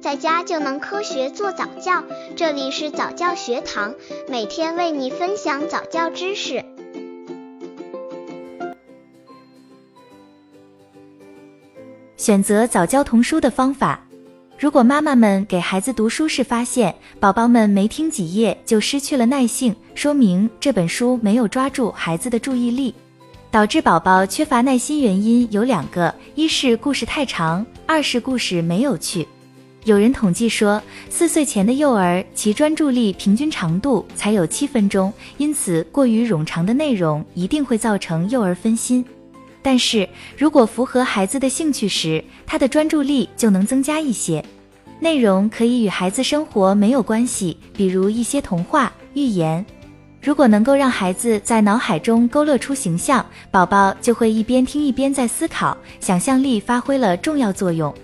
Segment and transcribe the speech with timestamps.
[0.00, 2.02] 在家就能科学做早教。
[2.34, 3.94] 这里是早教学堂，
[4.28, 6.64] 每天为你分享早教知识。
[12.16, 14.00] 选择早教童书的方法：
[14.58, 22.94] 如果妈妈们给孩子读书时发现宝宝们没听几页就失去了耐性，说明这本书没有抓住孩子的注意力。
[23.50, 29.26] 导致宝宝缺乏耐心原因有两个，一是故事太长，二是故事没有趣。
[29.84, 39.02] 有人统计说，四岁前的幼儿其专注力平均长度才有七分钟，因此过于冗长的内容一定会造成幼儿分心。
[39.62, 40.06] 但是
[40.36, 44.44] 如果符合孩子的兴趣时，他的专注力就能增加一些。
[44.98, 49.64] 内容可以与孩子生活没有关系，比如一些童话、寓言。
[50.20, 57.94] 如果能够让孩子在脑海中勾勒出形象，宝宝就会一边听一边在思考，想象力发挥了重要作用。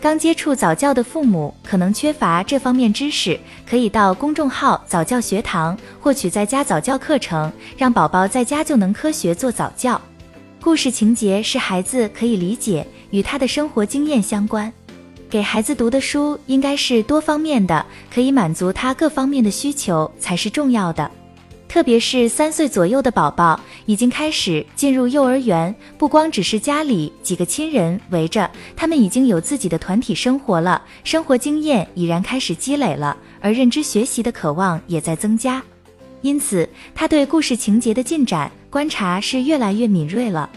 [0.00, 10.00] 刚接触早教的父母可能缺乏这方面知识，可以到公众号早教学堂获取在家早教课程，让宝宝在家就能科学做早教。
[10.60, 14.72] 故事情节是孩子可以理解，与他的生活经验相关。
[15.28, 21.10] 给孩子读的书应该是多方面的，可以满足他各方面的需求才是重要的。
[21.68, 35.62] 特别是三岁左右的宝宝已经开始进入幼儿园，不光只是家里几个亲人围着，他们已经有自己的团体生活了，生活经验已然开始积累了，而认知学习的渴望也在增加，
[36.22, 40.48] 因此他对故事情节的进展观察是越来越敏锐了。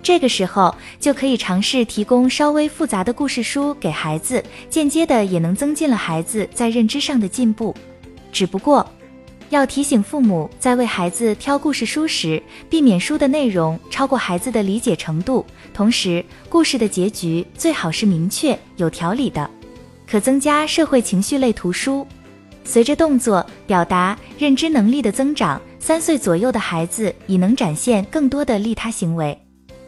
[0.00, 7.74] 这个时候就可以尝试提供稍微复杂的故事书给孩子，间接的也能增进了孩子在认知上的进步。
[8.30, 8.88] 只不过。
[9.52, 15.44] 要提醒父母，在为孩子挑故事书时，避免书的内容超过孩子的理解程度。
[15.74, 19.48] 同时，故事的结局最好是明确、有条理的。
[20.08, 22.06] 可增加社会情绪类图书。
[22.64, 29.38] 随着动作、表达、认知能力的增长，三岁左右的孩子已能展现更多的利他行为。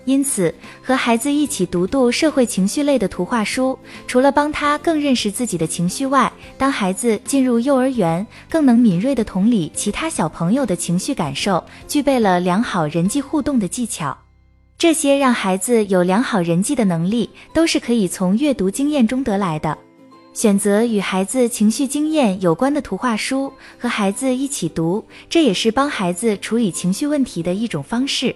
[0.07, 14.17] 因此，和孩子一起读读社会情绪类的图画书，除了帮他更认识自己的情绪外，当孩子进入幼儿园，更能敏锐的同理其他小朋友的情绪感受，具备了良好人际互动的技巧。
[14.77, 19.79] 这些让孩子有良好人际的能力，都是可以从阅读经验中得来的。
[20.35, 28.35] 选择与孩子情绪经验有关的图画书，和孩子一起读，这也是帮孩子处理情绪问题的一种方式。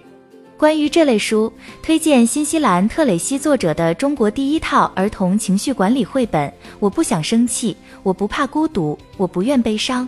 [0.59, 1.53] 关于这类书，
[1.85, 6.49] 推荐新西兰特蕾西作者的中国第一套儿童情绪管理绘本
[6.81, 10.05] 《我不想生气，我不怕孤独，我不愿悲伤》。